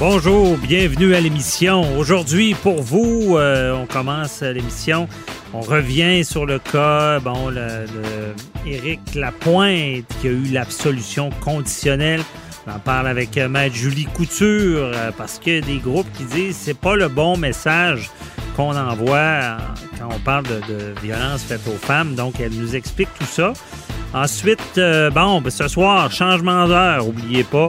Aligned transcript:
Bonjour, 0.00 0.56
bienvenue 0.56 1.14
à 1.14 1.20
l'émission. 1.20 1.98
Aujourd'hui, 1.98 2.54
pour 2.54 2.80
vous, 2.80 3.36
euh, 3.36 3.74
on 3.74 3.84
commence 3.84 4.40
l'émission. 4.40 5.06
On 5.52 5.60
revient 5.60 6.24
sur 6.24 6.46
le 6.46 6.58
cas, 6.58 7.20
bon, 7.20 7.52
Éric 8.64 9.14
Lapointe 9.14 10.06
qui 10.22 10.28
a 10.28 10.30
eu 10.30 10.44
l'absolution 10.52 11.28
conditionnelle. 11.42 12.22
On 12.66 12.76
en 12.76 12.78
parle 12.78 13.08
avec 13.08 13.36
euh, 13.36 13.50
Maître 13.50 13.76
Julie 13.76 14.06
Couture 14.06 14.90
euh, 14.94 15.10
parce 15.18 15.38
qu'il 15.38 15.56
y 15.56 15.58
a 15.58 15.60
des 15.60 15.76
groupes 15.76 16.10
qui 16.14 16.24
disent 16.24 16.56
c'est 16.56 16.78
pas 16.78 16.96
le 16.96 17.08
bon 17.08 17.36
message 17.36 18.10
qu'on 18.56 18.74
envoie 18.74 19.58
quand 19.98 20.08
on 20.16 20.18
parle 20.20 20.44
de, 20.44 20.94
violence 21.02 21.42
faite 21.42 21.60
aux 21.68 21.86
femmes. 21.86 22.14
Donc, 22.14 22.40
elle 22.40 22.54
nous 22.54 22.74
explique 22.74 23.10
tout 23.18 23.26
ça. 23.26 23.52
Ensuite, 24.14 24.80
bon, 25.12 25.42
ben, 25.42 25.50
ce 25.50 25.68
soir, 25.68 26.10
changement 26.10 26.66
d'heure, 26.66 27.06
oubliez 27.06 27.44
pas. 27.44 27.68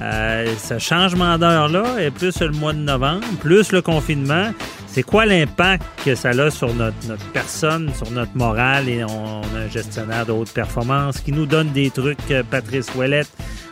Euh, 0.00 0.52
ce 0.58 0.78
changement 0.78 1.38
d'heure-là 1.38 1.84
est 2.00 2.10
plus 2.10 2.40
le 2.40 2.50
mois 2.50 2.72
de 2.72 2.78
novembre, 2.78 3.24
plus 3.40 3.72
le 3.72 3.80
confinement. 3.80 4.50
C'est 4.86 5.02
quoi 5.02 5.26
l'impact 5.26 5.84
que 6.04 6.14
ça 6.14 6.30
a 6.30 6.50
sur 6.50 6.72
notre, 6.74 6.96
notre 7.08 7.24
personne, 7.32 7.92
sur 7.94 8.10
notre 8.10 8.36
morale? 8.36 8.88
Et 8.88 9.04
on, 9.04 9.40
on 9.40 9.56
a 9.56 9.60
un 9.66 9.68
gestionnaire 9.68 10.26
de 10.26 10.32
haute 10.32 10.52
performance 10.52 11.20
qui 11.20 11.32
nous 11.32 11.46
donne 11.46 11.70
des 11.72 11.90
trucs, 11.90 12.18
euh, 12.30 12.42
Patrice 12.48 12.94
Ouellette. 12.94 13.30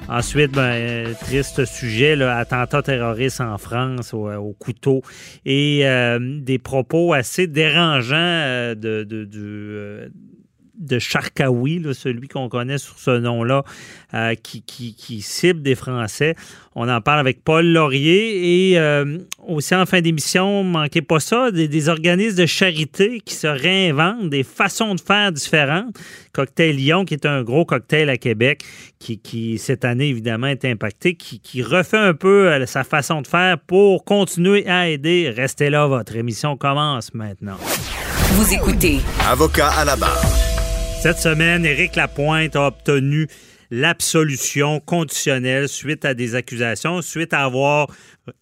Ensuite, 0.09 0.51
ben, 0.51 0.63
euh, 0.63 1.15
triste 1.21 1.65
sujet, 1.65 2.17
là, 2.17 2.37
attentat 2.37 2.83
terroriste 2.83 3.41
en 3.41 3.57
France 3.57 4.13
au, 4.13 4.29
au 4.29 4.53
couteau 4.53 5.03
et 5.45 5.87
euh, 5.87 6.19
des 6.21 6.59
propos 6.59 7.13
assez 7.13 7.47
dérangeants 7.47 8.17
euh, 8.17 8.75
de, 8.75 9.05
de, 9.05 9.29
euh, 9.35 10.09
de 10.79 10.99
Charkaoui, 10.99 11.79
là, 11.79 11.95
celui 11.95 12.29
qu'on 12.29 12.49
connaît 12.49 12.79
sur 12.79 12.99
ce 12.99 13.11
nom-là, 13.11 13.65
euh, 14.15 14.35
qui, 14.35 14.63
qui, 14.63 14.95
qui 14.95 15.21
cible 15.21 15.63
des 15.63 15.75
Français. 15.75 16.35
On 16.75 16.89
en 16.89 17.01
parle 17.01 17.21
avec 17.21 17.45
Paul 17.45 17.67
Laurier 17.67 18.71
et 18.71 18.79
euh, 18.79 19.19
aussi 19.47 19.75
en 19.75 19.85
fin 19.85 20.01
d'émission, 20.01 20.65
manquez 20.65 21.03
pas 21.03 21.21
ça, 21.21 21.51
des, 21.51 21.69
des 21.69 21.89
organismes 21.89 22.39
de 22.39 22.47
charité 22.47 23.21
qui 23.21 23.35
se 23.35 23.47
réinventent, 23.47 24.31
des 24.31 24.43
façons 24.43 24.95
de 24.95 25.01
faire 25.01 25.33
différentes. 25.33 25.95
Cocktail 26.33 26.77
Lyon, 26.77 27.05
qui 27.05 27.15
est 27.15 27.27
un 27.27 27.43
gros 27.43 27.67
cocktail 27.67 28.09
à 28.09 28.17
Québec, 28.17 28.65
qui, 28.99 29.19
qui 29.19 29.59
cette 29.59 29.85
année 29.85 30.09
évidemment 30.09 30.47
est 30.47 30.65
impacté, 30.65 31.15
qui, 31.15 31.41
qui 31.41 31.63
refait 31.63 31.99
un 31.99 32.15
peu 32.15 32.51
euh, 32.51 32.65
sa 32.65 32.85
façon 32.85 33.21
de 33.21 33.27
faire 33.27 33.59
pour 33.59 34.05
continuer 34.05 34.67
à 34.67 34.89
aider. 34.89 35.33
Restez 35.35 35.69
là, 35.69 35.87
votre 35.87 36.17
émission 36.17 36.57
commence 36.57 37.13
maintenant. 37.13 37.57
Vous 38.35 38.55
écoutez 38.55 39.01
Avocat 39.29 39.69
à 39.69 39.85
la 39.85 39.97
barre. 39.97 40.42
Cette 41.03 41.19
semaine, 41.19 41.67
Éric 41.67 41.97
Lapointe 41.97 42.55
a 42.55 42.69
obtenu 42.69 43.27
l'absolution 43.73 44.79
conditionnelle 44.79 45.69
suite 45.69 46.05
à 46.05 46.15
des 46.15 46.37
accusations, 46.37 47.03
suite 47.03 47.35
à 47.35 47.43
avoir 47.43 47.91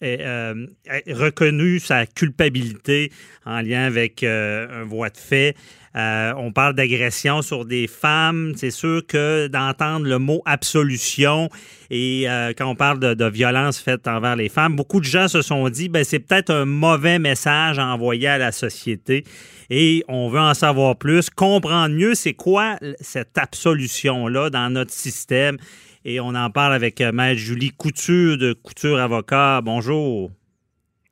euh, 0.03 0.17
euh, 0.19 0.67
reconnu 1.07 1.79
sa 1.79 2.05
culpabilité 2.05 3.11
en 3.47 3.61
lien 3.61 3.85
avec 3.85 4.21
euh, 4.21 4.83
un 4.83 4.83
voie 4.83 5.09
de 5.09 5.17
fait. 5.17 5.55
Euh, 5.95 6.33
on 6.37 6.51
parle 6.51 6.73
d'agression 6.73 7.41
sur 7.41 7.65
des 7.65 7.87
femmes. 7.87 8.53
C'est 8.55 8.71
sûr 8.71 9.05
que 9.05 9.47
d'entendre 9.47 10.05
le 10.05 10.19
mot 10.19 10.41
absolution 10.45 11.49
et 11.89 12.29
euh, 12.29 12.53
quand 12.57 12.67
on 12.67 12.75
parle 12.75 12.99
de, 12.99 13.29
violence 13.29 13.79
faite 13.79 14.07
envers 14.07 14.35
les 14.35 14.47
femmes, 14.47 14.75
beaucoup 14.75 14.99
de 14.99 15.05
gens 15.05 15.27
se 15.27 15.41
sont 15.41 15.67
dit 15.69 15.89
ben 15.89 16.03
c'est 16.03 16.19
peut-être 16.19 16.49
un 16.49 16.65
mauvais 16.65 17.19
message 17.19 17.79
à 17.79 17.87
envoyer 17.87 18.27
à 18.27 18.37
la 18.37 18.51
société 18.51 19.25
et 19.69 20.03
on 20.07 20.29
veut 20.29 20.39
en 20.39 20.53
savoir 20.53 20.95
plus, 20.95 21.29
comprendre 21.29 21.93
mieux 21.93 22.15
c'est 22.15 22.33
quoi 22.33 22.77
cette 22.99 23.37
absolution 23.37 24.27
là 24.27 24.49
dans 24.49 24.69
notre 24.69 24.91
système 24.91 25.57
et 26.03 26.19
on 26.19 26.29
en 26.29 26.49
parle 26.49 26.73
avec 26.73 26.99
euh, 27.01 27.11
Maître 27.11 27.39
Julie 27.39 27.71
Couture 27.71 28.37
de 28.37 28.53
Couture 28.53 28.99
Avocat. 28.99 29.61
Bonjour. 29.61 30.31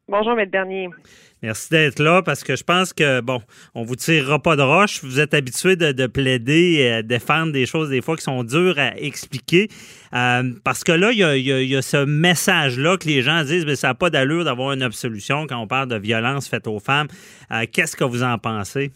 Bonjour, 0.07 0.34
Maître 0.35 0.51
Bernier. 0.51 0.89
Merci 1.41 1.69
d'être 1.69 2.00
là 2.00 2.22
parce 2.22 2.44
que 2.44 2.55
je 2.57 2.63
pense 2.63 2.91
que, 2.91 3.22
bon, 3.22 3.41
on 3.73 3.83
vous 3.83 3.95
tirera 3.95 4.39
pas 4.39 4.57
de 4.57 4.61
roche. 4.61 5.03
Vous 5.03 5.22
êtes 5.22 5.33
habitué 5.33 5.77
de, 5.77 5.94
de, 5.94 6.05
plaider 6.05 6.91
à 6.91 7.01
défendre 7.01 7.53
des 7.53 7.66
choses 7.66 7.89
des 7.89 8.01
fois 8.01 8.17
qui 8.17 8.23
sont 8.23 8.44
dures 8.44 8.77
à 8.77 8.97
expliquer. 8.97 9.69
Euh, 10.13 10.51
parce 10.63 10.83
que 10.83 10.91
là, 10.91 11.11
il 11.11 11.19
y 11.19 11.75
a 11.75 11.81
ce 11.81 12.03
message-là 12.03 12.97
que 12.97 13.07
les 13.07 13.22
gens 13.22 13.44
disent, 13.44 13.66
mais 13.66 13.75
ça 13.75 13.89
n'a 13.89 13.94
pas 13.94 14.09
d'allure 14.09 14.44
d'avoir 14.44 14.73
une 14.73 14.83
absolution 14.83 15.47
quand 15.47 15.57
on 15.57 15.67
parle 15.67 15.88
de 15.88 15.97
violence 15.97 16.50
faite 16.50 16.67
aux 16.67 16.79
femmes. 16.79 17.07
Euh, 17.51 17.66
Qu'est-ce 17.71 17.95
que 17.95 18.03
vous 18.03 18.23
en 18.23 18.38
pensez? 18.38 18.91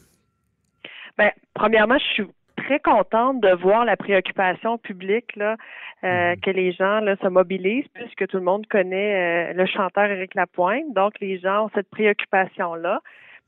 Bien, 1.18 1.32
premièrement, 1.54 1.98
je 1.98 2.14
suis 2.14 2.24
très 2.58 2.80
contente 2.80 3.42
de 3.42 3.54
voir 3.62 3.86
la 3.86 3.96
préoccupation 3.96 4.78
publique 4.78 5.36
là, 5.36 5.56
euh, 6.04 6.36
que 6.42 6.52
les 6.52 6.74
gens 6.74 7.00
là, 7.00 7.16
se 7.22 7.28
mobilisent, 7.28 7.88
puisque 7.94 8.28
tout 8.28 8.38
le 8.38 8.44
monde 8.44 8.68
connaît 8.68 9.52
euh, 9.52 9.54
le 9.54 9.66
chanteur 9.66 10.06
Éric 10.06 10.36
Lapointe. 10.36 10.94
Donc, 10.94 11.14
les 11.22 11.40
gens 11.40 11.66
ont 11.66 11.70
cette 11.74 11.90
préoccupation-là. 11.90 13.00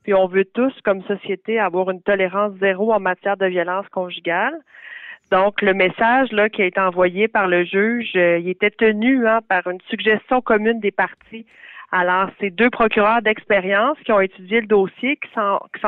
Puis, 0.04 0.14
on 0.14 0.26
veut 0.26 0.44
tous, 0.44 0.72
comme 0.82 1.02
société, 1.02 1.58
avoir 1.58 1.90
une 1.90 2.00
tolérance 2.00 2.54
zéro 2.58 2.92
en 2.92 3.00
matière 3.00 3.36
de 3.36 3.46
violence 3.46 3.86
conjugale. 3.88 4.54
Donc, 5.30 5.60
le 5.60 5.74
message 5.74 6.30
là, 6.32 6.48
qui 6.48 6.62
a 6.62 6.66
été 6.66 6.80
envoyé 6.80 7.28
par 7.28 7.48
le 7.48 7.64
juge, 7.64 8.12
euh, 8.16 8.38
il 8.38 8.48
était 8.48 8.70
tenu 8.70 9.26
hein, 9.26 9.40
par 9.48 9.66
une 9.66 9.80
suggestion 9.90 10.40
commune 10.40 10.80
des 10.80 10.92
parties. 10.92 11.44
Alors, 11.92 12.28
c'est 12.40 12.50
deux 12.50 12.70
procureurs 12.70 13.22
d'expérience 13.22 13.96
qui 14.04 14.12
ont 14.12 14.20
étudié 14.20 14.60
le 14.60 14.66
dossier, 14.66 15.16
qui 15.16 15.30
sont, 15.32 15.60
qui 15.74 15.80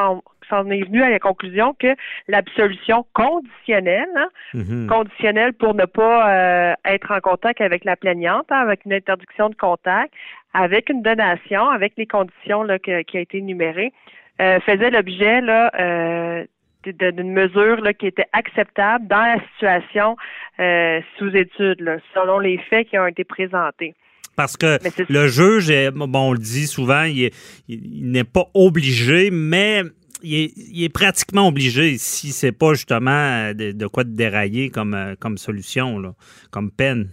s'en 0.49 0.71
est 0.71 0.85
venu 0.85 1.03
à 1.03 1.11
la 1.11 1.19
conclusion 1.19 1.75
que 1.79 1.95
l'absolution 2.29 3.05
conditionnelle, 3.15 4.09
hein, 4.17 4.29
mm-hmm. 4.55 4.87
conditionnelle 4.87 5.53
pour 5.55 5.75
ne 5.75 5.85
pas 5.85 6.31
euh, 6.31 6.75
être 6.85 7.11
en 7.11 7.21
contact 7.21 7.61
avec 7.61 7.85
la 7.85 7.97
plaignante, 7.97 8.47
hein, 8.51 8.61
avec 8.61 8.85
une 8.85 8.93
interdiction 8.93 9.49
de 9.49 9.57
contact, 9.57 10.15
avec 10.55 10.89
une 10.89 11.03
donation, 11.03 11.69
avec 11.69 11.95
les 11.97 12.07
conditions 12.07 12.63
là, 12.63 12.79
que, 12.79 13.03
qui 13.03 13.19
a 13.19 13.21
été 13.21 13.39
énumérées, 13.39 13.93
euh, 14.41 14.61
faisait 14.61 14.91
l'objet 14.91 15.41
là 15.41 15.71
euh, 15.79 16.45
d'une 16.85 17.33
mesure 17.33 17.81
là, 17.81 17.93
qui 17.93 18.07
était 18.07 18.29
acceptable 18.33 19.07
dans 19.09 19.23
la 19.23 19.41
situation 19.53 20.17
euh, 20.61 21.01
sous 21.17 21.37
étude, 21.37 21.81
là, 21.81 21.97
selon 22.15 22.39
les 22.39 22.59
faits 22.59 22.89
qui 22.89 22.99
ont 22.99 23.07
été 23.07 23.25
présentés. 23.25 23.95
Parce 24.39 24.57
que 24.57 24.79
le 25.09 25.27
juge, 25.27 25.73
bon, 25.91 26.29
on 26.29 26.33
le 26.33 26.39
dit 26.39 26.69
souvent, 26.69 27.03
il, 27.03 27.33
il 27.67 28.09
n'est 28.13 28.23
pas 28.23 28.49
obligé, 28.55 29.33
mais 29.33 29.83
il 30.23 30.35
est, 30.35 30.53
il 30.57 30.85
est, 30.85 30.89
pratiquement 30.89 31.49
obligé 31.49 31.99
si 31.99 32.31
c'est 32.31 32.53
pas 32.53 32.75
justement 32.75 33.53
de, 33.53 33.73
de, 33.73 33.87
quoi 33.89 34.05
de 34.05 34.15
dérailler 34.15 34.71
comme, 34.71 35.17
comme 35.19 35.39
solution, 35.39 35.99
là, 35.99 36.15
comme 36.53 36.71
peine. 36.71 37.11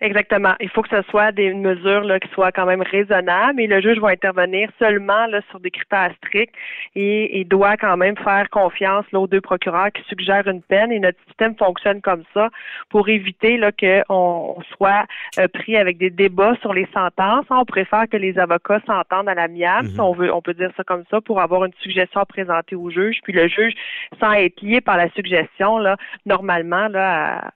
Exactement. 0.00 0.54
Il 0.60 0.68
faut 0.68 0.82
que 0.82 0.96
ce 0.96 1.02
soit 1.10 1.32
des 1.32 1.52
mesures 1.52 2.04
là, 2.04 2.20
qui 2.20 2.28
soient 2.28 2.52
quand 2.52 2.66
même 2.66 2.82
raisonnables 2.82 3.60
et 3.60 3.66
le 3.66 3.80
juge 3.80 3.98
va 3.98 4.10
intervenir 4.10 4.70
seulement 4.78 5.26
là, 5.26 5.40
sur 5.50 5.58
des 5.58 5.72
critères 5.72 6.12
stricts 6.18 6.54
et, 6.94 7.40
et 7.40 7.44
doit 7.44 7.76
quand 7.76 7.96
même 7.96 8.16
faire 8.16 8.48
confiance 8.50 9.04
là, 9.10 9.18
aux 9.18 9.26
deux 9.26 9.40
procureurs 9.40 9.90
qui 9.90 10.02
suggèrent 10.04 10.46
une 10.46 10.62
peine 10.62 10.92
et 10.92 11.00
notre 11.00 11.18
système 11.26 11.56
fonctionne 11.56 12.00
comme 12.00 12.22
ça 12.32 12.48
pour 12.90 13.08
éviter 13.08 13.56
là, 13.56 13.72
qu'on 13.72 14.62
soit 14.76 15.04
euh, 15.40 15.48
pris 15.48 15.76
avec 15.76 15.98
des 15.98 16.10
débats 16.10 16.54
sur 16.60 16.72
les 16.72 16.86
sentences. 16.94 17.46
On 17.50 17.64
préfère 17.64 18.08
que 18.08 18.16
les 18.16 18.38
avocats 18.38 18.80
s'entendent 18.86 19.28
à 19.28 19.34
l'amiable, 19.34 19.88
mm 19.88 19.90
-hmm. 19.90 19.94
si 19.94 20.00
on 20.00 20.12
veut, 20.12 20.32
on 20.32 20.42
peut 20.42 20.54
dire 20.54 20.70
ça 20.76 20.84
comme 20.84 21.04
ça, 21.10 21.20
pour 21.20 21.40
avoir 21.40 21.64
une 21.64 21.74
suggestion 21.80 22.20
à 22.20 22.26
présenter 22.26 22.76
au 22.76 22.88
juge. 22.90 23.18
Puis 23.24 23.32
le 23.32 23.48
juge, 23.48 23.74
sans 24.20 24.32
être 24.34 24.60
lié 24.62 24.80
par 24.80 24.96
la 24.96 25.08
suggestion, 25.10 25.78
là, 25.78 25.96
normalement, 26.24 26.86
là, 26.88 27.06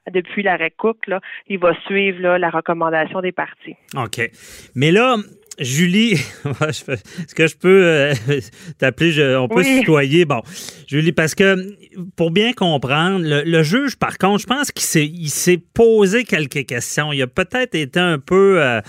à, 0.06 0.10
depuis 0.10 0.42
l'arrêt 0.42 0.70
Cook, 0.70 1.06
là, 1.06 1.20
il 1.46 1.58
va 1.60 1.72
suivre 1.86 2.20
là, 2.20 2.31
la 2.38 2.50
recommandation 2.50 3.20
des 3.20 3.32
parties. 3.32 3.76
OK. 3.96 4.30
Mais 4.74 4.90
là, 4.90 5.16
Julie, 5.58 6.12
est-ce 6.68 7.34
que 7.34 7.46
je 7.46 7.56
peux 7.56 7.84
euh, 7.84 8.14
t'appeler, 8.78 9.36
on 9.36 9.48
peut 9.48 9.56
oui. 9.56 9.64
se 9.64 9.80
tutoyer? 9.80 10.24
Bon, 10.24 10.42
Julie, 10.86 11.12
parce 11.12 11.34
que 11.34 11.76
pour 12.16 12.30
bien 12.30 12.52
comprendre, 12.52 13.20
le, 13.22 13.42
le 13.44 13.62
juge, 13.62 13.96
par 13.96 14.18
contre, 14.18 14.40
je 14.42 14.46
pense 14.46 14.72
qu'il 14.72 15.30
s'est 15.30 15.60
posé 15.74 16.24
quelques 16.24 16.66
questions. 16.66 17.12
Il 17.12 17.22
a 17.22 17.26
peut-être 17.26 17.74
été 17.74 18.00
un 18.00 18.18
peu... 18.18 18.62
Euh, 18.62 18.80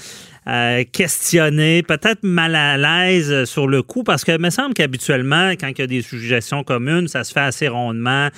euh, 0.48 0.84
questionné, 0.92 1.84
peut-être 1.84 2.24
mal 2.24 2.56
à 2.56 2.78
l'aise 2.78 3.46
sur 3.46 3.68
le 3.68 3.82
coup, 3.82 4.04
parce 4.04 4.24
que 4.24 4.38
me 4.38 4.50
semble 4.50 4.74
qu'habituellement, 4.74 5.52
quand 5.52 5.70
il 5.70 5.80
y 5.80 5.82
a 5.82 5.88
des 5.88 6.02
suggestions 6.02 6.64
communes, 6.64 7.08
ça 7.08 7.24
se 7.24 7.32
fait 7.32 7.40
assez 7.40 7.68
rondement. 7.68 8.30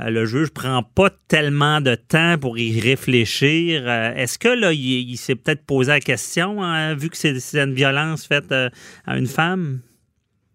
Euh, 0.00 0.10
le 0.10 0.24
juge 0.26 0.50
prend 0.50 0.82
pas 0.82 1.10
tellement 1.28 1.80
de 1.80 1.94
temps 1.94 2.36
pour 2.38 2.58
y 2.58 2.80
réfléchir. 2.80 3.82
Euh, 3.86 4.14
est-ce 4.14 4.38
que 4.38 4.48
là, 4.48 4.72
il, 4.72 5.16
s'est 5.16 5.34
peut-être 5.34 5.64
posé 5.64 5.90
la 5.90 6.00
question, 6.00 6.62
hein, 6.62 6.94
vu 6.94 7.10
que 7.10 7.16
c'est 7.16 7.36
une 7.54 7.74
violence 7.74 8.26
faite 8.26 8.52
à 8.52 9.16
une 9.16 9.26
femme? 9.26 9.80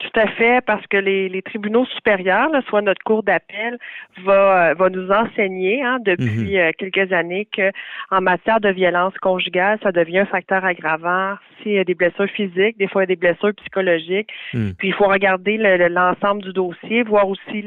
Tout 0.03 0.19
à 0.19 0.27
fait, 0.27 0.63
parce 0.65 0.85
que 0.87 0.97
les, 0.97 1.29
les 1.29 1.41
tribunaux 1.41 1.85
supérieurs, 1.85 2.49
soit 2.67 2.81
notre 2.81 3.01
cour 3.03 3.23
d'appel, 3.23 3.77
va, 4.23 4.71
euh, 4.71 4.73
va 4.73 4.89
nous 4.89 5.09
enseigner 5.09 5.81
hein, 5.81 5.97
depuis 6.03 6.53
mhm. 6.53 6.55
euh, 6.55 6.71
quelques 6.77 7.13
années 7.13 7.47
que 7.51 7.71
en 8.11 8.19
matière 8.19 8.59
de 8.59 8.69
violence 8.69 9.13
conjugale, 9.21 9.79
ça 9.81 9.93
devient 9.93 10.19
un 10.19 10.25
facteur 10.25 10.65
aggravant 10.65 11.35
s'il 11.61 11.73
y 11.73 11.79
a 11.79 11.85
des 11.85 11.95
blessures 11.95 12.27
physiques, 12.27 12.77
des 12.77 12.87
fois 12.87 13.03
il 13.03 13.09
y 13.09 13.11
a 13.13 13.15
des 13.15 13.19
blessures 13.19 13.53
psychologiques. 13.55 14.29
Mhm. 14.53 14.73
Puis 14.77 14.89
il 14.89 14.93
faut 14.93 15.07
regarder 15.07 15.57
l'ensemble 15.89 16.41
du 16.41 16.51
dossier, 16.51 17.03
voir 17.03 17.29
aussi 17.29 17.63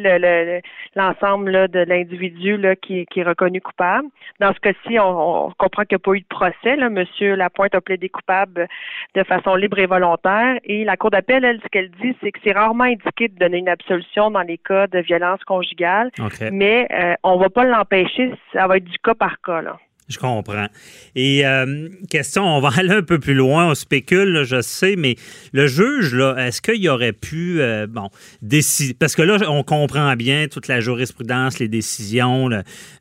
l'ensemble 0.95 1.51
le, 1.51 1.69
de 1.69 1.81
l'individu 1.81 2.59
qui, 2.83 3.07
qui 3.07 3.21
est 3.21 3.25
reconnu 3.25 3.63
coupable. 3.63 4.09
Dans 4.41 4.53
ce 4.53 4.61
cas-ci, 4.61 4.99
on, 4.99 5.53
comprend 5.57 5.85
qu'il 5.85 5.97
n'y 5.97 6.03
a 6.03 6.05
pas 6.05 6.13
eu 6.13 6.21
de 6.21 6.27
procès. 6.29 6.77
Là. 6.77 6.91
Monsieur 6.91 7.35
Lapointe 7.35 7.75
a 7.75 7.81
plaidé 7.81 8.11
coupable 8.11 8.69
de 9.15 9.23
façon 9.25 9.55
libre 9.55 9.79
et 9.79 9.87
volontaire. 9.87 10.59
Et 10.65 10.85
la 10.85 10.97
cour 10.97 11.11
d'appel, 11.11 11.45
elle, 11.45 11.61
ce 11.63 11.69
qu'elle 11.69 11.91
dit, 11.91 12.15
c'est 12.27 12.33
que 12.33 12.41
c'est 12.43 12.53
rarement 12.53 12.85
indiqué 12.85 13.29
de 13.29 13.39
donner 13.39 13.59
une 13.59 13.69
absolution 13.69 14.33
dans 14.33 14.43
les 14.43 14.59
cas 14.59 14.89
de 14.89 14.99
violence 14.99 15.43
conjugale, 15.45 16.11
mais 16.51 16.89
euh, 16.91 17.15
on 17.23 17.37
va 17.37 17.49
pas 17.51 17.65
l'empêcher, 17.65 18.33
ça 18.53 18.67
va 18.67 18.79
être 18.79 18.85
du 18.85 18.99
cas 18.99 19.15
par 19.15 19.41
cas. 19.41 19.63
Là. 19.63 19.79
Je 20.09 20.19
comprends. 20.19 20.69
Et 21.17 21.45
euh, 21.45 21.89
question, 22.09 22.45
on 22.45 22.61
va 22.61 22.71
aller 22.77 22.93
un 22.93 23.03
peu 23.03 23.19
plus 23.19 23.35
loin, 23.35 23.71
on 23.71 23.75
spécule, 23.75 24.45
je 24.45 24.61
sais, 24.61 24.95
mais 24.97 25.17
le 25.53 25.67
juge, 25.67 26.15
là, 26.15 26.37
est-ce 26.47 26.63
qu'il 26.63 26.89
aurait 26.89 27.13
pu, 27.13 27.61
euh, 27.61 27.89
bon, 27.89 28.09
décider, 28.41 28.95
parce 28.95 29.17
que 29.17 29.23
là, 29.23 29.39
on 29.49 29.65
comprend 29.65 30.15
bien 30.15 30.47
toute 30.47 30.69
la 30.69 30.79
jurisprudence, 30.79 31.59
les 31.59 31.67
décisions 31.67 32.51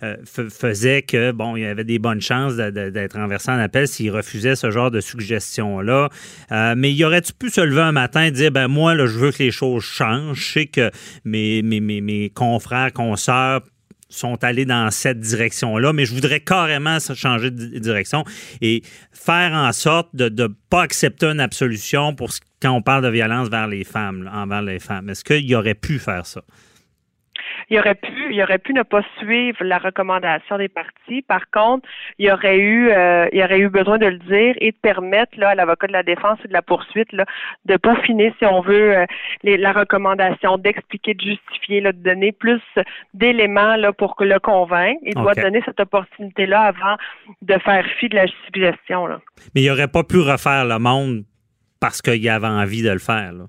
euh, 0.02 0.16
faisaient 0.26 1.04
que, 1.04 1.32
bon, 1.32 1.56
il 1.56 1.62
y 1.62 1.66
avait 1.66 1.84
des 1.84 2.00
bonnes 2.00 2.22
chances 2.22 2.56
d'être 2.56 3.18
renversé 3.18 3.52
en 3.52 3.60
appel 3.60 3.88
s'il 3.88 4.10
refusait 4.10 4.56
ce 4.56 4.72
genre 4.72 4.90
de 4.90 5.00
suggestion-là. 5.00 6.10
mais 6.76 6.92
il 6.92 7.06
aurait-tu 7.06 7.34
pu 7.34 7.50
se 7.50 7.62
lever 7.62 7.82
un 7.82 7.92
matin 7.92 8.24
et 8.24 8.32
dire, 8.32 8.52
ben 8.52 8.68
moi, 8.68 8.96
là, 8.96 9.06
je 9.06 9.18
veux 9.18 9.32
que 9.32 9.44
les 9.44 9.52
choses 9.52 9.84
changent, 9.84 10.40
je 10.40 10.54
sais 10.54 10.66
que 10.66 10.90
mes, 11.24 11.62
mes, 11.62 11.80
mes, 11.80 12.02
mes 12.02 12.30
confrères, 12.30 12.92
consoeurs 12.94 13.62
sont 14.10 14.44
allés 14.44 14.66
dans 14.66 14.92
cette 14.92 15.20
direction-là, 15.20 15.94
mais 15.94 16.06
je 16.06 16.14
voudrais 16.14 16.40
carrément 16.40 16.98
changer 17.00 17.52
de 17.52 17.80
direction 17.80 18.24
et 18.62 18.84
faire 19.12 19.54
en 19.54 19.72
sorte 19.74 20.16
de 20.16 20.30
ne 20.30 20.48
pas 20.70 20.84
accepter 20.84 21.28
une 21.28 21.40
absolution 21.40 22.14
pour 22.16 22.32
quand 22.62 22.72
on 22.72 22.82
parle 22.82 23.04
de 23.04 23.10
violence 23.10 23.50
vers 23.50 23.68
les 23.68 23.84
femmes, 23.84 24.30
envers 24.34 24.62
les 24.62 24.80
femmes. 24.80 25.10
Est-ce 25.10 25.24
qu'il 25.24 25.54
aurait 25.56 25.76
pu 25.76 26.00
faire 26.00 26.26
ça? 26.26 26.42
Il 27.70 27.80
aurait 27.80 27.96
pu, 27.96 28.34
il 28.34 28.42
aurait 28.42 28.58
pu 28.58 28.74
ne 28.74 28.84
pas 28.84 29.02
suivre 29.20 29.64
la 29.64 29.78
recommandation 29.78 30.58
des 30.58 30.70
parties. 30.70 31.22
Par 31.22 31.50
contre, 31.52 31.88
il 32.20 32.32
aurait 32.32 32.58
eu, 32.58 32.90
euh, 32.90 33.28
il 33.32 33.42
aurait 33.44 33.60
eu 33.60 33.70
besoin 33.70 33.98
de 33.98 34.08
le 34.08 34.20
dire 34.20 34.56
et 34.58 34.72
de 34.72 34.78
permettre 34.78 35.38
là, 35.38 35.50
à 35.50 35.56
l'avocat 35.56 35.88
de 35.88 35.94
la 35.94 36.04
défense 36.04 36.40
et 36.44 36.48
de 36.48 36.54
la 36.54 36.62
poursuite 36.62 37.12
là, 37.12 37.26
de 37.66 37.78
peaufiner, 37.78 38.34
si 38.40 38.46
on 38.46 38.62
veut, 38.62 38.98
euh, 38.98 39.06
la 39.44 39.72
recommandation, 39.72 40.58
d'expliquer, 40.58 41.14
de 41.14 41.22
justifier, 41.22 41.82
là, 41.82 41.92
de 41.92 42.02
donner 42.02 42.32
plus 42.32 42.62
d'éléments 43.14 43.76
là 43.76 43.94
pour 43.94 44.16
le 44.20 44.40
convaincre. 44.40 45.00
Il 45.04 45.14
doit 45.14 45.34
donner 45.34 45.62
cette 45.66 45.80
opportunité-là 45.80 46.62
avant 46.62 46.98
de 47.42 47.58
faire 47.60 47.86
fi 48.00 48.10
de 48.10 48.16
la 48.16 48.26
suggestion. 48.46 49.08
Là. 49.08 49.20
Mais 49.54 49.62
il 49.62 49.70
n'aurait 49.70 49.88
pas 49.88 50.04
pu 50.04 50.18
refaire 50.18 50.66
le 50.66 50.80
monde 50.80 51.24
parce 51.80 52.02
qu'il 52.02 52.28
avait 52.30 52.48
envie 52.48 52.82
de 52.82 52.92
le 52.92 53.00
faire. 53.00 53.34
Là. 53.34 53.46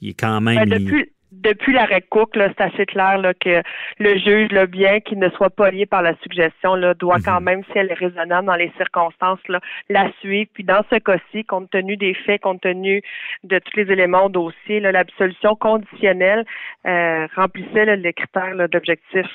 Il 0.00 0.10
est 0.10 0.14
quand 0.14 0.40
même. 0.40 0.68
Ben, 0.68 0.78
depuis, 0.78 1.10
depuis 1.32 1.72
l'arrêt 1.72 2.02
Cook, 2.08 2.30
c'est 2.34 2.60
assez 2.60 2.86
clair 2.86 3.18
là, 3.18 3.34
que 3.34 3.62
le 3.98 4.18
juge, 4.18 4.50
là, 4.50 4.66
bien 4.66 5.00
qu'il 5.00 5.18
ne 5.18 5.28
soit 5.30 5.50
pas 5.50 5.70
lié 5.70 5.86
par 5.86 6.02
la 6.02 6.16
suggestion, 6.22 6.74
là, 6.74 6.94
doit 6.94 7.18
quand 7.24 7.40
mhm. 7.40 7.44
même, 7.44 7.62
si 7.64 7.78
elle 7.78 7.90
est 7.90 7.94
raisonnable 7.94 8.46
dans 8.46 8.54
les 8.54 8.72
circonstances, 8.76 9.40
là, 9.48 9.60
la 9.88 10.10
suivre. 10.20 10.48
Puis 10.54 10.64
dans 10.64 10.82
ce 10.90 10.96
cas-ci, 10.98 11.44
compte 11.44 11.70
tenu 11.70 11.96
des 11.96 12.14
faits, 12.14 12.40
compte 12.40 12.62
tenu 12.62 13.02
de 13.44 13.58
tous 13.58 13.76
les 13.76 13.92
éléments 13.92 14.26
au 14.26 14.28
dossier, 14.28 14.80
l'absolution 14.80 15.54
conditionnelle 15.54 16.44
euh, 16.86 17.26
remplissait 17.36 17.96
les 17.96 18.12
critères 18.12 18.68
d'objectif 18.68 19.26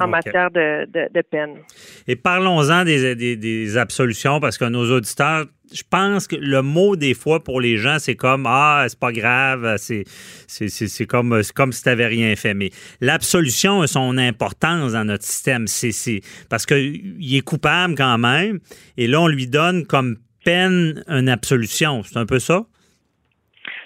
en 0.00 0.08
matière 0.08 0.50
de, 0.50 0.86
de, 0.86 1.22
peine. 1.22 1.58
Et 2.06 2.16
parlons-en 2.16 2.84
des, 2.84 3.14
des, 3.14 3.36
des 3.36 3.78
absolutions, 3.78 4.40
parce 4.40 4.58
que 4.58 4.64
nos 4.66 4.90
auditeurs 4.90 5.46
je 5.72 5.82
pense 5.88 6.26
que 6.26 6.36
le 6.36 6.62
mot 6.62 6.96
des 6.96 7.14
fois 7.14 7.42
pour 7.42 7.60
les 7.60 7.76
gens, 7.76 7.98
c'est 7.98 8.16
comme 8.16 8.46
Ah, 8.46 8.86
c'est 8.88 8.98
pas 8.98 9.12
grave, 9.12 9.76
c'est, 9.78 10.04
c'est, 10.46 11.06
comme, 11.06 11.40
comme 11.54 11.72
si 11.72 11.82
tu 11.82 11.88
n'avais 11.88 12.06
rien 12.06 12.34
fait. 12.36 12.54
Mais 12.54 12.70
l'absolution 13.00 13.82
a 13.82 13.86
son 13.86 14.18
importance 14.18 14.92
dans 14.92 15.04
notre 15.04 15.24
système. 15.24 15.66
C'est, 15.66 15.92
c'est, 15.92 16.20
parce 16.48 16.66
qu'il 16.66 17.34
est 17.34 17.44
coupable 17.44 17.94
quand 17.94 18.18
même. 18.18 18.60
Et 18.96 19.06
là, 19.06 19.20
on 19.20 19.28
lui 19.28 19.46
donne 19.46 19.86
comme 19.86 20.16
peine 20.44 21.04
une 21.08 21.28
absolution. 21.28 22.02
C'est 22.02 22.16
un 22.16 22.26
peu 22.26 22.38
ça? 22.38 22.66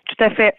Tout 0.06 0.24
à 0.24 0.30
fait 0.30 0.54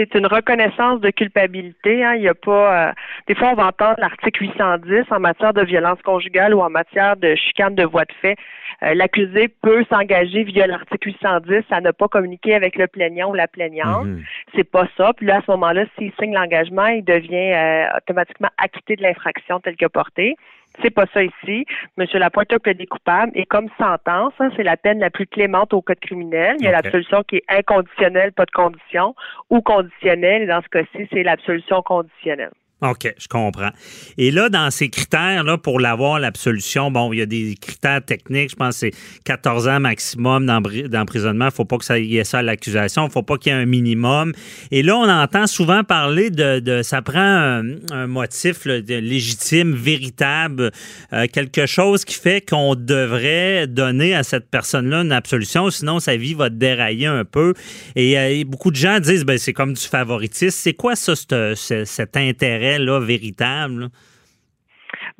c'est 0.00 0.14
une 0.18 0.26
reconnaissance 0.26 1.00
de 1.00 1.10
culpabilité. 1.10 2.02
Hein. 2.04 2.14
Il 2.14 2.22
y 2.22 2.28
a 2.28 2.34
pas. 2.34 2.88
Euh, 2.88 2.92
des 3.28 3.34
fois, 3.34 3.50
on 3.52 3.54
va 3.54 3.66
entendre 3.66 3.96
l'article 3.98 4.42
810 4.42 5.04
en 5.10 5.20
matière 5.20 5.52
de 5.52 5.62
violence 5.62 6.00
conjugale 6.02 6.54
ou 6.54 6.60
en 6.60 6.70
matière 6.70 7.16
de 7.16 7.34
chicane 7.34 7.74
de 7.74 7.84
voie 7.84 8.04
de 8.04 8.12
fait. 8.20 8.36
Euh, 8.82 8.94
l'accusé 8.94 9.48
peut 9.48 9.84
s'engager 9.90 10.44
via 10.44 10.66
l'article 10.66 11.08
810 11.08 11.64
à 11.70 11.80
ne 11.80 11.90
pas 11.90 12.08
communiquer 12.08 12.54
avec 12.54 12.76
le 12.76 12.86
plaignant 12.86 13.30
ou 13.30 13.34
la 13.34 13.46
plaignante. 13.46 14.06
Mhm. 14.06 14.24
C'est 14.54 14.64
pas 14.64 14.88
ça. 14.96 15.12
Puis 15.14 15.26
là, 15.26 15.38
à 15.38 15.42
ce 15.42 15.50
moment-là, 15.50 15.84
s'il 15.98 16.12
signe 16.18 16.34
l'engagement, 16.34 16.86
il 16.86 17.04
devient 17.04 17.52
euh, 17.52 17.84
automatiquement 17.98 18.48
acquitté 18.56 18.96
de 18.96 19.02
l'infraction 19.02 19.60
telle 19.60 19.76
que 19.76 19.86
portée. 19.86 20.36
C'est 20.82 20.90
pas 20.90 21.06
ça 21.12 21.22
ici. 21.22 21.66
Monsieur 21.96 22.18
Lapointe 22.18 22.52
a 22.52 22.58
plaidé 22.58 22.86
coupable 22.86 23.32
et 23.34 23.44
comme 23.44 23.68
sentence, 23.78 24.32
hein, 24.38 24.50
c'est 24.56 24.62
la 24.62 24.76
peine 24.76 24.98
la 24.98 25.10
plus 25.10 25.26
clémente 25.26 25.74
au 25.74 25.82
code 25.82 26.00
criminel. 26.00 26.56
Il 26.58 26.64
y 26.64 26.68
a 26.68 26.72
l'absolution 26.72 27.22
qui 27.22 27.36
est 27.36 27.44
inconditionnelle, 27.48 28.32
pas 28.32 28.46
de 28.46 28.50
condition, 28.50 29.14
ou 29.50 29.60
conditionnelle. 29.60 30.42
Et 30.42 30.46
dans 30.46 30.62
ce 30.62 30.68
cas-ci, 30.68 31.08
c'est 31.12 31.22
l'absolution 31.22 31.82
conditionnelle. 31.82 32.52
OK, 32.82 33.14
je 33.18 33.28
comprends. 33.28 33.70
Et 34.16 34.30
là, 34.30 34.48
dans 34.48 34.70
ces 34.70 34.88
critères-là, 34.88 35.58
pour 35.58 35.80
l'avoir, 35.80 36.18
l'absolution, 36.18 36.90
bon, 36.90 37.12
il 37.12 37.18
y 37.18 37.22
a 37.22 37.26
des 37.26 37.54
critères 37.60 38.02
techniques. 38.02 38.50
Je 38.50 38.56
pense 38.56 38.80
que 38.80 38.90
c'est 38.90 38.94
14 39.24 39.68
ans 39.68 39.80
maximum 39.80 40.46
d'emprisonnement. 40.46 41.46
Il 41.46 41.48
ne 41.48 41.52
faut 41.52 41.66
pas 41.66 41.76
que 41.76 41.84
ça 41.84 41.98
y 41.98 42.16
ait 42.16 42.24
ça 42.24 42.38
à 42.38 42.42
l'accusation. 42.42 43.02
Il 43.02 43.08
ne 43.08 43.12
faut 43.12 43.22
pas 43.22 43.36
qu'il 43.36 43.52
y 43.52 43.54
ait 43.54 43.58
un 43.58 43.66
minimum. 43.66 44.32
Et 44.70 44.82
là, 44.82 44.96
on 44.96 45.08
entend 45.08 45.46
souvent 45.46 45.84
parler 45.84 46.30
de, 46.30 46.80
ça 46.82 47.02
prend 47.02 47.20
un, 47.20 48.06
motif 48.06 48.64
légitime, 48.64 49.74
véritable, 49.74 50.70
euh, 51.12 51.26
quelque 51.30 51.66
chose 51.66 52.04
qui 52.06 52.14
fait 52.14 52.40
qu'on 52.40 52.74
devrait 52.74 53.66
donner 53.66 54.14
à 54.14 54.22
cette 54.22 54.48
personne-là 54.48 55.02
une 55.02 55.12
absolution, 55.12 55.70
sinon 55.70 56.00
sa 56.00 56.16
vie 56.16 56.34
va 56.34 56.48
dérailler 56.48 57.06
un 57.06 57.24
peu. 57.24 57.52
Et, 57.94 58.18
euh, 58.18 58.42
beaucoup 58.46 58.70
de 58.70 58.76
gens 58.76 59.00
disent, 59.00 59.24
ben, 59.24 59.36
c'est 59.36 59.52
comme 59.52 59.74
du 59.74 59.82
favoritisme. 59.82 60.56
C'est 60.58 60.74
quoi 60.74 60.96
ça, 60.96 61.12
cet 61.14 62.16
intérêt? 62.16 62.69
Là, 62.78 63.00
véritable? 63.00 63.90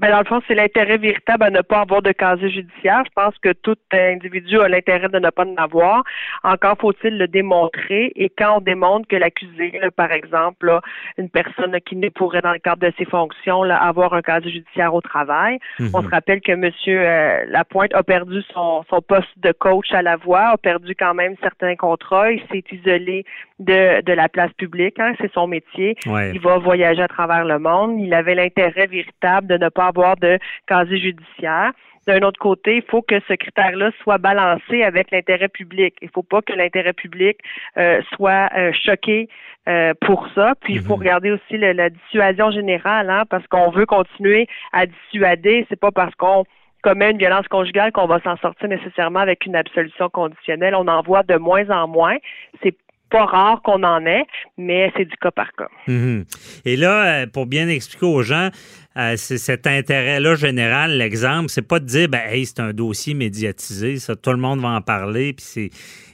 Ben, 0.01 0.11
dans 0.11 0.21
le 0.21 0.25
fond, 0.25 0.41
c'est 0.49 0.55
l'intérêt 0.55 0.97
véritable 0.97 1.45
à 1.45 1.51
ne 1.51 1.61
pas 1.61 1.81
avoir 1.81 2.01
de 2.01 2.13
casier 2.13 2.49
judiciaire. 2.49 3.03
Je 3.05 3.11
pense 3.15 3.35
que 3.43 3.53
tout 3.53 3.77
individu 3.93 4.59
a 4.59 4.67
l'intérêt 4.67 5.11
de 5.11 5.19
ne 5.19 5.29
pas 5.29 5.45
en 5.45 5.55
avoir. 5.57 6.05
Encore 6.43 6.79
faut-il 6.81 7.19
le 7.19 7.29
démontrer. 7.29 8.11
Et 8.17 8.31
quand 8.31 8.57
on 8.57 8.61
démontre 8.63 9.07
que 9.09 9.17
l'accusé, 9.17 9.79
par 9.97 10.11
exemple, 10.11 10.81
une 11.19 11.29
personne 11.29 11.79
qui 11.85 11.97
ne 11.97 12.09
pourrait, 12.09 12.41
dans 12.41 12.53
le 12.53 12.59
cadre 12.59 12.81
de 12.81 12.93
ses 12.97 13.05
fonctions, 13.05 13.63
avoir 13.65 14.15
un 14.15 14.23
casier 14.23 14.51
judiciaire 14.51 14.95
au 14.95 15.03
travail, 15.03 15.59
mhm. 15.79 15.91
on 15.93 16.03
se 16.03 16.09
rappelle 16.09 16.41
que 16.41 16.53
M. 16.53 16.71
Euh, 16.89 17.45
Lapointe 17.49 17.95
a 17.95 18.03
perdu 18.03 18.41
son, 18.55 18.83
son 18.89 19.03
poste 19.03 19.29
de 19.37 19.53
coach 19.53 19.93
à 19.93 20.01
la 20.01 20.17
voix, 20.17 20.53
a 20.53 20.57
perdu 20.57 20.95
quand 20.95 21.13
même 21.13 21.35
certains 21.43 21.77
contrats. 21.77 22.33
Il 22.33 22.41
s'est 22.51 22.65
isolé 22.73 23.27
de, 23.59 24.01
de 24.01 24.13
la 24.15 24.31
place 24.31 24.53
publique. 24.55 24.99
Hein, 24.99 25.13
c'est 25.21 25.33
son 25.35 25.47
métier. 25.47 25.95
Il 26.07 26.41
va 26.41 26.57
voyager 26.57 27.03
à 27.03 27.09
travers 27.09 27.45
le 27.45 27.59
monde. 27.59 28.01
Il 28.01 28.15
avait 28.15 28.35
l'intérêt 28.35 28.87
véritable 28.87 29.47
de 29.47 29.59
ne 29.59 29.69
pas 29.69 29.90
avoir 29.91 30.17
de 30.17 30.39
casier 30.67 30.99
judiciaire. 30.99 31.73
D'un 32.07 32.23
autre 32.23 32.41
côté, 32.41 32.77
il 32.77 32.83
faut 32.83 33.03
que 33.03 33.21
ce 33.29 33.35
critère-là 33.35 33.91
soit 34.03 34.19
balancé 34.19 34.83
avec 34.83 35.11
l'intérêt 35.11 35.49
public. 35.49 35.95
Il 36.01 36.07
ne 36.07 36.11
faut 36.11 36.23
pas 36.23 36.41
que 36.41 36.53
l'intérêt 36.53 36.95
public 36.95 37.37
euh, 37.77 38.01
soit 38.15 38.49
euh, 38.57 38.73
choqué 38.73 39.29
euh, 39.69 39.93
pour 40.01 40.27
ça. 40.35 40.55
Puis 40.63 40.75
il 40.75 40.81
faut 40.81 40.95
mhm. 40.95 41.01
regarder 41.01 41.31
aussi 41.31 41.59
la 41.59 41.91
dissuasion 41.91 42.51
générale, 42.51 43.11
hein, 43.11 43.25
parce 43.29 43.47
qu'on 43.49 43.71
veut 43.71 43.87
continuer 43.87 44.49
à 44.73 44.87
dissuader. 44.87 45.67
C'est 45.69 45.79
pas 45.79 45.93
parce 45.93 46.15
qu'on 46.15 46.45
commet 46.83 47.11
une 47.11 47.19
violence 47.19 47.47
conjugale 47.49 47.93
qu'on 47.93 48.07
va 48.07 48.21
s'en 48.21 48.37
sortir 48.39 48.69
nécessairement 48.69 49.21
avec 49.21 49.45
une 49.45 49.55
absolution 49.55 50.09
conditionnelle. 50.09 50.75
On 50.75 50.89
en 50.89 51.03
voit 51.03 51.23
de 51.23 51.37
moins 51.37 51.69
en 51.69 51.87
moins. 51.87 52.17
C'est 52.63 52.75
pas 53.11 53.25
rare 53.25 53.61
qu'on 53.63 53.83
en 53.83 54.05
ait, 54.07 54.25
mais 54.57 54.93
c'est 54.97 55.05
du 55.05 55.17
cas 55.17 55.31
par 55.31 55.53
cas. 55.53 55.69
Mhm. 55.87 56.25
Et 56.65 56.77
là, 56.77 57.23
euh, 57.23 57.27
pour 57.27 57.47
bien 57.47 57.69
expliquer 57.69 58.07
aux 58.07 58.23
gens, 58.23 58.51
euh, 58.97 59.15
c'est 59.17 59.39
cet 59.39 59.67
intérêt-là 59.67 60.35
général, 60.35 60.97
l'exemple, 60.97 61.49
c'est 61.49 61.67
pas 61.67 61.81
de 61.81 61.87
dire, 61.87 62.09
ben, 62.09 62.23
hey, 62.27 62.47
c'est 62.47 62.61
un 62.61 62.73
dossier 62.73 63.15
médiatisé, 63.15 63.99
ça, 63.99 64.17
tout 64.17 64.31
le 64.31 64.39
monde 64.39 64.61
va 64.61 64.69
en 64.69 64.81
parler, 64.81 65.33
puis 65.33 65.45
c'est. 65.45 65.71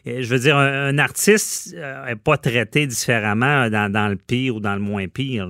Euh, 0.06 0.22
je 0.22 0.28
veux 0.28 0.38
dire, 0.38 0.56
un, 0.56 0.98
artiste 0.98 1.74
n'est 1.74 2.16
pas 2.16 2.36
traité 2.36 2.86
différemment 2.86 3.68
dans, 3.68 3.90
dans, 3.90 4.08
le 4.08 4.16
pire 4.16 4.56
ou 4.56 4.60
dans 4.60 4.74
le 4.74 4.80
moins 4.80 5.08
pire. 5.08 5.48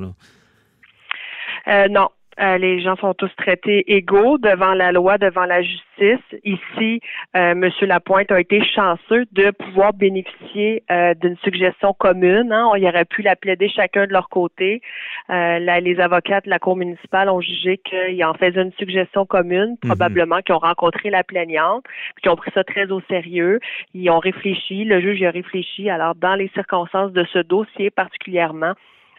Euh, 1.68 1.88
non, 1.88 2.08
euh, 2.40 2.58
les 2.58 2.80
gens 2.80 2.96
sont 2.96 3.14
tous 3.14 3.30
traités 3.36 3.92
égaux 3.92 4.38
devant 4.38 4.74
la 4.74 4.92
loi, 4.92 5.18
devant 5.18 5.44
la 5.44 5.62
justice. 5.62 6.20
Ici, 6.44 7.00
euh, 7.34 7.52
M. 7.52 7.70
Lapointe 7.82 8.30
a 8.30 8.38
été 8.38 8.62
chanceux 8.64 9.24
de 9.32 9.50
pouvoir 9.50 9.94
bénéficier 9.94 10.82
euh, 10.90 11.14
d'une 11.14 11.36
suggestion 11.38 11.94
commune. 11.94 12.52
Hein. 12.52 12.68
On 12.70 12.76
y 12.76 12.86
aurait 12.86 13.06
pu 13.06 13.22
la 13.22 13.36
plaider 13.36 13.68
chacun 13.68 14.06
de 14.06 14.12
leur 14.12 14.28
côté. 14.28 14.82
Euh, 15.30 15.58
les 15.80 15.98
avocats 16.00 16.40
de 16.42 16.50
la 16.50 16.58
Cour 16.58 16.76
municipale 16.76 17.30
ont 17.30 17.40
jugé 17.40 17.78
qu'ils 17.78 18.22
en 18.24 18.34
faisaient 18.34 18.62
une 18.62 18.72
suggestion 18.72 19.24
commune, 19.24 19.76
mhm. 19.82 19.88
probablement 19.88 20.40
qu'ils 20.42 20.54
ont 20.54 20.58
rencontré 20.58 21.08
la 21.10 21.24
plaignante, 21.24 21.84
qui 22.22 22.28
ont 22.28 22.36
pris 22.36 22.50
ça 22.54 22.64
très 22.64 22.90
au 22.90 23.00
sérieux. 23.08 23.60
Ils 23.94 24.10
ont 24.10 24.18
réfléchi, 24.18 24.84
le 24.84 25.00
juge 25.00 25.20
y 25.20 25.26
a 25.26 25.30
réfléchi. 25.30 25.88
Alors, 25.88 26.14
dans 26.14 26.34
les 26.34 26.48
circonstances 26.48 27.12
de 27.12 27.24
ce 27.32 27.38
dossier 27.38 27.90
particulièrement, 27.90 28.74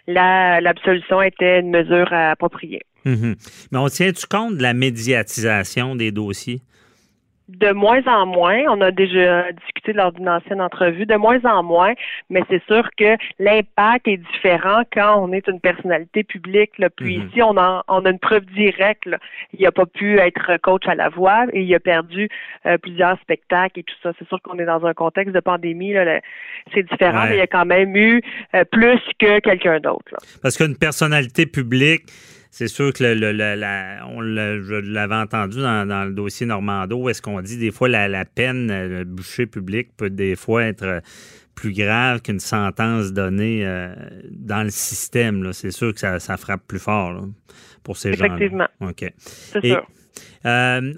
l'absolution 0.07 1.21
était 1.21 1.59
une 1.59 1.71
mesure 1.71 2.13
appropriée. 2.13 2.83
Mhm. 3.07 3.35
Mais 3.71 3.79
on 3.79 3.87
tient-tu 3.87 4.25
compte 4.27 4.57
de 4.57 4.61
la 4.61 4.73
médiatisation 4.73 5.95
des 5.95 6.11
dossiers? 6.11 6.61
de 7.47 7.71
moins 7.71 8.01
en 8.07 8.25
moins, 8.25 8.63
on 8.67 8.81
a 8.81 8.91
déjà 8.91 9.51
discuté 9.53 9.93
lors 9.93 10.11
d'une 10.11 10.27
ancienne 10.27 10.61
entrevue, 10.61 11.05
de 11.05 11.15
moins 11.15 11.39
en 11.45 11.63
moins, 11.63 11.93
mais 12.29 12.41
c'est 12.49 12.61
sûr 12.65 12.89
que 12.97 13.15
l'impact 13.39 14.07
est 14.07 14.17
différent 14.17 14.81
quand 14.91 15.23
on 15.23 15.31
est 15.31 15.47
une 15.47 15.61
personnalité 15.61 16.23
publique. 16.23 16.71
Puis 16.97 17.17
mhm. 17.17 17.27
ici, 17.27 17.41
on 17.41 17.57
a, 17.57 17.83
on 17.87 18.05
a 18.05 18.09
une 18.09 18.19
preuve 18.19 18.45
directe. 18.53 19.07
Il 19.53 19.61
n'a 19.61 19.71
pas 19.71 19.85
pu 19.85 20.19
être 20.19 20.57
coach 20.61 20.87
à 20.87 20.95
la 20.95 21.07
voix 21.07 21.45
et 21.53 21.61
il 21.61 21.73
a 21.73 21.79
perdu 21.79 22.27
euh, 22.65 22.77
plusieurs 22.77 23.17
spectacles 23.21 23.79
et 23.79 23.83
tout 23.83 23.95
ça. 24.03 24.11
C'est 24.19 24.27
sûr 24.27 24.41
qu'on 24.41 24.59
est 24.59 24.65
dans 24.65 24.85
un 24.85 24.93
contexte 24.93 25.33
de 25.33 25.39
pandémie. 25.39 25.93
c'est 26.73 26.83
différent, 26.83 27.27
mais 27.29 27.35
il 27.35 27.39
y 27.39 27.41
a 27.41 27.47
quand 27.47 27.65
même 27.65 27.95
eu 27.95 28.21
euh, 28.55 28.65
plus 28.65 28.99
que 29.19 29.39
quelqu'un 29.39 29.79
d'autre. 29.79 30.17
Parce 30.41 30.57
qu'une 30.57 30.75
personnalité 30.75 31.45
publique, 31.45 32.03
c'est 32.57 32.67
sûr 32.67 32.91
que 32.91 33.03
le, 33.03 34.03
on 34.07 34.19
l'avait 34.19 35.15
entendu 35.15 35.59
dans, 35.61 36.05
le 36.07 36.11
dossier 36.11 36.47
Normando, 36.47 37.07
est-ce 37.07 37.21
qu'on 37.21 37.39
dit 37.41 37.57
des 37.57 37.69
fois 37.69 37.87
la, 37.87 38.07
la 38.07 38.25
peine, 38.25 38.67
le 38.67 39.03
boucher 39.03 39.45
public 39.45 39.89
peut 39.95 40.09
des 40.09 40.35
fois 40.35 40.63
être 40.63 41.01
plus 41.53 41.71
grave 41.71 42.23
qu'une 42.23 42.39
sentence 42.39 43.13
donnée 43.13 43.61
euh, 43.63 43.93
dans 44.31 44.63
le 44.63 44.71
système. 44.71 45.53
C'est 45.53 45.69
sûr 45.69 45.93
que 45.93 45.99
ça, 45.99 46.37
frappe 46.37 46.65
plus 46.67 46.79
fort 46.79 47.27
pour 47.83 47.95
ces 47.95 48.13
gens. 48.13 48.25
Effectivement. 48.25 48.67
OK. 48.81 49.05
C'est 49.19 49.63
sûr. 49.63 49.87
Euh, 50.47 50.93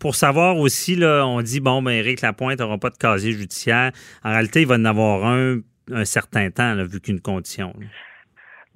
pour 0.00 0.16
savoir 0.16 0.56
aussi, 0.56 0.96
là, 0.96 1.24
on 1.24 1.40
dit, 1.40 1.60
bon, 1.60 1.82
ben, 1.82 1.92
Éric 1.92 2.20
Lapointe 2.20 2.58
n'aura 2.58 2.78
pas 2.78 2.90
de 2.90 2.96
casier 2.96 3.30
judiciaire. 3.30 3.92
En 4.24 4.30
réalité, 4.30 4.62
il 4.62 4.66
va 4.66 4.74
en 4.74 4.84
avoir 4.84 5.24
un 5.24 5.60
un 5.92 6.04
certain 6.04 6.50
temps, 6.50 6.76
vu 6.84 7.00
qu'une 7.00 7.20
condition. 7.20 7.74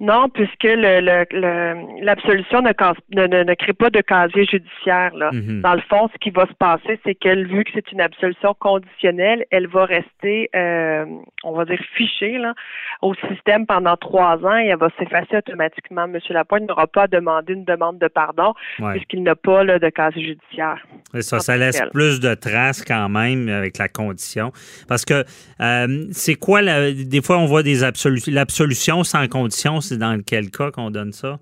Non, 0.01 0.27
puisque 0.27 0.65
l'absolution 0.65 2.61
le, 2.61 3.27
ne, 3.27 3.43
ne, 3.43 3.53
crée 3.53 3.71
pas 3.71 3.89
de 3.89 4.01
casier 4.01 4.45
judiciaire. 4.45 5.15
Là. 5.15 5.31
Mhm. 5.31 5.61
Dans 5.61 5.73
le 5.73 5.81
fond, 5.89 6.09
ce 6.11 6.17
qui 6.19 6.31
va 6.31 6.45
se 6.47 6.53
passer, 6.53 6.99
c'est 7.05 7.15
qu'elle, 7.15 7.47
vu 7.47 7.63
que 7.63 7.71
c'est 7.73 7.89
une 7.93 8.01
absolution 8.01 8.53
conditionnelle, 8.59 9.45
elle 9.51 9.67
va 9.67 9.85
rester, 9.85 10.49
euh, 10.53 11.05
on 11.45 11.53
va 11.53 11.63
dire, 11.63 11.79
fichée 11.95 12.37
là, 12.37 12.53
au 13.01 13.13
système 13.29 13.65
pendant 13.65 13.95
trois 13.95 14.37
ans 14.43 14.57
et 14.57 14.65
elle 14.67 14.77
va 14.77 14.89
s'effacer 14.99 15.37
automatiquement. 15.37 16.09
Monsieur 16.09 16.33
Lapointe 16.33 16.67
n'aura 16.67 16.87
pas 16.87 17.03
à 17.03 17.07
demander 17.07 17.53
une 17.53 17.63
demande 17.63 17.97
de 17.97 18.09
pardon 18.09 18.53
puisqu'il 18.91 19.23
n'a 19.23 19.35
pas 19.35 19.63
là, 19.63 19.79
de 19.79 19.89
casier 19.89 20.25
judiciaire. 20.25 20.85
ça, 21.21 21.39
ça 21.39 21.55
laisse 21.55 21.81
plus 21.93 22.19
de 22.19 22.33
traces 22.33 22.83
quand 22.83 23.07
même 23.07 23.47
avec 23.47 23.77
la 23.77 23.87
condition. 23.87 24.51
Parce 24.89 25.05
que 25.05 25.23
euh, 25.61 26.05
c'est 26.11 26.35
quoi, 26.35 26.61
la, 26.61 26.91
des 26.91 27.21
fois, 27.21 27.37
on 27.37 27.45
voit 27.45 27.63
des 27.63 27.85
absolutions, 27.85 28.33
l'absolution 28.33 29.03
sans 29.05 29.27
condition, 29.29 29.79
c'est 29.89 29.97
dans 29.97 30.21
quel 30.25 30.49
cas 30.49 30.71
qu'on 30.71 30.91
donne 30.91 31.11
ça? 31.11 31.39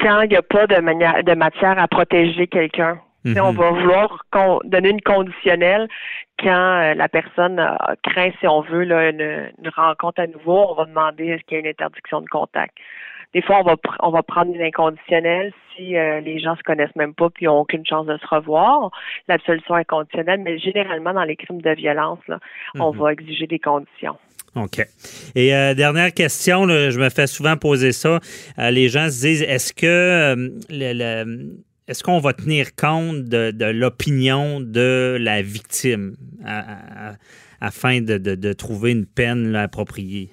Quand 0.00 0.22
il 0.22 0.28
n'y 0.28 0.36
a 0.36 0.42
pas 0.42 0.66
de, 0.66 0.80
manière, 0.80 1.24
de 1.24 1.34
matière 1.34 1.78
à 1.78 1.88
protéger 1.88 2.46
quelqu'un. 2.46 3.00
On 3.24 3.52
mhm. 3.52 3.58
va 3.58 3.70
vouloir 3.70 4.24
donner 4.64 4.90
une 4.90 5.00
conditionnelle 5.00 5.88
quand 6.38 6.50
euh, 6.80 6.94
la 6.94 7.08
personne 7.08 7.60
craint, 8.04 8.30
si 8.38 8.46
on 8.46 8.60
veut, 8.60 8.84
une, 8.84 9.50
rencontre 9.76 10.20
à 10.20 10.26
nouveau. 10.26 10.70
On 10.70 10.74
va 10.74 10.84
demander 10.84 11.26
est-ce 11.26 11.42
qu'il 11.44 11.56
y 11.56 11.56
a 11.56 11.60
une 11.60 11.66
interdiction 11.66 12.20
de 12.20 12.28
contact. 12.28 12.76
Des 13.34 13.42
fois, 13.42 13.58
on 13.60 13.64
va 13.64 13.76
on 14.00 14.10
va 14.10 14.22
prendre 14.22 14.54
une 14.54 14.62
inconditionnelle 14.62 15.52
si 15.76 15.96
euh, 15.96 16.20
les 16.20 16.38
gens 16.38 16.56
se 16.56 16.62
connaissent 16.62 16.94
même 16.96 17.12
pas 17.12 17.28
puis 17.28 17.44
n'ont 17.44 17.58
aucune 17.58 17.84
chance 17.84 18.06
de 18.06 18.16
se 18.16 18.26
revoir. 18.26 18.90
L'absolution 19.26 19.74
inconditionnelle, 19.74 20.40
mais 20.40 20.58
généralement 20.58 21.12
dans 21.12 21.24
les 21.24 21.36
crimes 21.36 21.60
de 21.60 21.70
violence, 21.70 22.20
on 22.76 22.92
mhm. 22.92 22.98
va 22.98 23.12
exiger 23.12 23.46
des 23.46 23.58
conditions. 23.58 24.16
OK. 24.54 24.86
Et 25.34 25.54
euh, 25.54 25.74
dernière 25.74 26.12
question, 26.12 26.66
je 26.68 26.98
me 26.98 27.08
fais 27.10 27.26
souvent 27.26 27.56
poser 27.56 27.92
ça. 27.92 28.20
Euh, 28.58 28.70
les 28.70 28.88
gens 28.88 29.10
se 29.10 29.20
disent 29.20 29.42
est-ce 29.42 29.72
que 29.72 29.86
euh, 29.86 31.36
est-ce 31.86 32.02
qu'on 32.02 32.18
va 32.18 32.32
tenir 32.32 32.74
compte 32.74 33.24
de, 33.24 33.64
l'opinion 33.70 34.60
de 34.60 35.16
la 35.20 35.40
victime 35.40 36.16
afin 37.60 38.00
de, 38.02 38.52
trouver 38.52 38.90
une 38.90 39.06
peine 39.06 39.54
appropriée? 39.56 40.30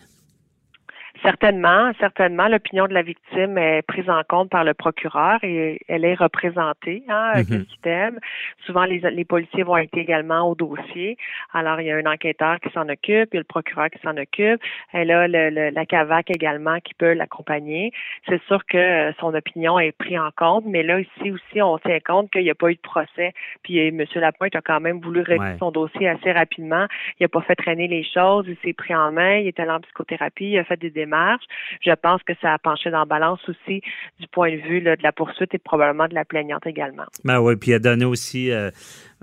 Certainement, 1.25 1.91
certainement, 1.99 2.47
l'opinion 2.47 2.85
de 2.85 2.93
la 2.93 3.01
victime 3.01 3.57
est 3.57 3.81
prise 3.81 4.07
en 4.09 4.21
compte 4.27 4.51
par 4.51 4.63
le 4.63 4.75
procureur 4.75 5.39
et 5.43 5.79
elle 5.87 6.05
est 6.05 6.13
représentée, 6.13 7.03
hein, 7.09 7.41
mm 7.41 8.19
Souvent, 8.65 8.83
les, 8.85 8.99
les, 8.99 9.25
policiers 9.25 9.63
vont 9.63 9.77
être 9.77 9.97
également 9.97 10.49
au 10.49 10.55
dossier. 10.55 11.17
Alors, 11.53 11.81
il 11.81 11.87
y 11.87 11.91
a 11.91 11.97
un 11.97 12.05
enquêteur 12.05 12.59
qui 12.59 12.69
s'en 12.71 12.87
occupe, 12.89 13.29
il 13.31 13.35
y 13.35 13.37
a 13.37 13.39
le 13.39 13.43
procureur 13.43 13.89
qui 13.89 13.99
s'en 13.99 14.15
occupe. 14.17 14.61
Elle 14.91 15.11
a 15.11 15.27
le, 15.27 15.69
la 15.69 15.85
CAVAC 15.85 16.29
également 16.31 16.79
qui 16.79 16.93
peut 16.93 17.13
l'accompagner. 17.13 17.91
C'est 18.27 18.41
sûr 18.43 18.65
que 18.65 19.11
son 19.19 19.33
opinion 19.33 19.79
est 19.79 19.91
prise 19.91 20.19
en 20.19 20.29
compte, 20.35 20.65
mais 20.67 20.83
là, 20.83 20.99
ici 20.99 21.31
aussi, 21.31 21.61
on 21.61 21.77
tient 21.79 21.99
compte 21.99 22.31
qu'il 22.31 22.43
n'y 22.43 22.49
a 22.49 22.55
pas 22.55 22.69
eu 22.69 22.75
de 22.75 22.81
procès. 22.81 23.33
Puis, 23.63 23.79
M. 23.79 24.03
Lapointe 24.15 24.55
a 24.55 24.61
quand 24.61 24.79
même 24.79 24.99
voulu 24.99 25.21
régler 25.21 25.57
son 25.59 25.71
dossier 25.71 26.07
assez 26.07 26.31
rapidement. 26.31 26.85
Il 27.19 27.23
n'a 27.23 27.29
pas 27.29 27.41
fait 27.41 27.55
traîner 27.55 27.87
les 27.87 28.03
choses, 28.03 28.45
il 28.47 28.57
s'est 28.63 28.73
pris 28.73 28.95
en 28.95 29.11
main, 29.11 29.37
il 29.37 29.47
est 29.47 29.59
allé 29.59 29.71
en 29.71 29.79
psychothérapie, 29.79 30.51
il 30.51 30.59
a 30.59 30.63
fait 30.63 30.77
des 30.79 30.89
démarches 30.89 31.14
je 31.81 31.91
pense 31.93 32.21
que 32.23 32.33
ça 32.41 32.53
a 32.53 32.57
penché 32.57 32.89
dans 32.91 32.99
la 32.99 33.05
balance 33.05 33.39
aussi 33.47 33.81
du 34.19 34.27
point 34.27 34.51
de 34.51 34.57
vue 34.57 34.81
de 34.81 34.95
la 35.01 35.11
poursuite 35.11 35.53
et 35.53 35.57
probablement 35.57 36.07
de 36.07 36.15
la 36.15 36.25
plaignante 36.25 36.65
également. 36.65 37.05
Ben 37.23 37.39
oui, 37.39 37.55
puis 37.55 37.71
il 37.71 37.75
a 37.75 37.79
donné 37.79 38.05
aussi 38.05 38.51
euh, 38.51 38.71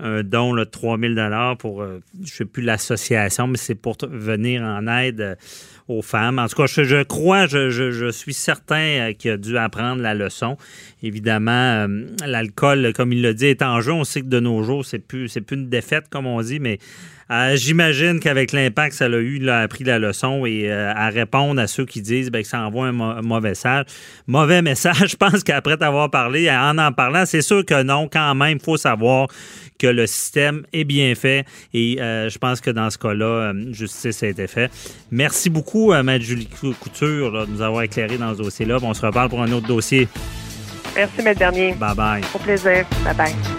un 0.03 0.21
don 0.21 0.53
de 0.53 0.63
3 0.63 0.99
000 0.99 1.13
pour, 1.57 1.81
euh, 1.81 2.01
je 2.17 2.21
ne 2.21 2.27
sais 2.27 2.45
plus 2.45 2.61
l'association, 2.61 3.47
mais 3.47 3.57
c'est 3.57 3.75
pour 3.75 3.97
venir 4.07 4.61
en 4.61 4.85
aide 4.87 5.21
euh, 5.21 5.35
aux 5.87 6.01
femmes. 6.01 6.39
En 6.39 6.47
tout 6.47 6.57
cas, 6.57 6.65
je, 6.67 7.03
crois, 7.03 7.47
je, 7.47 8.11
suis 8.11 8.33
certain 8.33 9.13
qu'il 9.17 9.31
a 9.31 9.37
dû 9.37 9.57
apprendre 9.57 10.01
la 10.01 10.13
leçon. 10.13 10.57
Évidemment, 11.01 11.87
l'alcool, 12.25 12.93
comme 12.93 13.11
il 13.11 13.21
l'a 13.21 13.33
dit, 13.33 13.47
est 13.47 13.61
en 13.61 13.81
jeu. 13.81 13.91
On 13.91 14.03
sait 14.03 14.21
que 14.21 14.27
de 14.27 14.39
nos 14.39 14.63
jours, 14.63 14.85
c'est 14.85 14.99
plus, 14.99 15.27
c'est 15.27 15.41
plus 15.41 15.57
une 15.57 15.69
défaite, 15.69 16.05
comme 16.09 16.25
on 16.25 16.41
dit, 16.41 16.59
mais 16.59 16.79
euh, 17.31 17.55
j'imagine 17.55 18.19
qu'avec 18.19 18.51
l'impact 18.51 18.93
ça 18.93 19.05
a 19.05 19.09
eu, 19.09 19.37
il 19.37 19.49
a 19.49 19.61
appris 19.61 19.83
la 19.83 19.97
leçon 19.97 20.45
et 20.45 20.69
euh, 20.69 20.93
à 20.93 21.09
répondre 21.09 21.59
à 21.59 21.67
ceux 21.67 21.85
qui 21.85 22.01
disent 22.01 22.29
ben, 22.29 22.41
que 22.41 22.47
ça 22.47 22.59
envoie 22.59 22.87
un, 22.87 22.91
mauvais 22.91 23.49
message. 23.49 23.85
Mauvais 24.27 24.61
message, 24.61 25.11
je 25.11 25.15
pense 25.15 25.43
qu'après 25.43 25.77
t'avoir 25.77 26.11
parlé, 26.11 26.49
en 26.51 26.77
en 26.77 26.91
parlant, 26.91 27.25
c'est 27.25 27.41
sûr 27.41 27.65
que 27.65 27.81
non, 27.81 28.09
quand 28.11 28.35
même, 28.35 28.57
il 28.57 28.63
faut 28.63 28.77
savoir 28.77 29.27
que 29.79 29.87
le 29.93 30.07
système 30.07 30.63
est 30.73 30.83
bien 30.83 31.13
fait 31.15 31.45
et 31.73 32.01
euh, 32.01 32.29
je 32.29 32.37
pense 32.37 32.61
que 32.61 32.69
dans 32.69 32.89
ce 32.89 32.97
cas-là, 32.97 33.53
justice 33.71 34.23
a 34.23 34.27
été 34.27 34.47
fait. 34.47 34.71
Merci 35.11 35.49
beaucoup, 35.49 35.91
à 35.91 36.03
Mme 36.03 36.21
Julie 36.21 36.47
Couture, 36.47 37.45
de 37.47 37.51
nous 37.51 37.61
avoir 37.61 37.83
éclairé 37.83 38.17
dans 38.17 38.33
ce 38.33 38.41
dossier-là. 38.41 38.77
On 38.81 38.93
se 38.93 39.05
reparle 39.05 39.29
pour 39.29 39.41
un 39.41 39.51
autre 39.51 39.67
dossier. 39.67 40.07
Merci, 40.95 41.21
M. 41.25 41.33
Dernier. 41.33 41.73
Bye 41.73 41.95
bye. 41.95 42.21
Au 42.33 42.39
plaisir. 42.39 42.85
Bye 43.03 43.15
bye. 43.15 43.52